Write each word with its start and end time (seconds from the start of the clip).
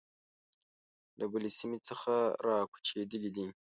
له 1.19 1.25
بلې 1.31 1.49
سیمې 1.59 1.79
څخه 1.87 2.13
را 2.45 2.57
کوچېدلي 2.71 3.29
دي. 3.35 3.45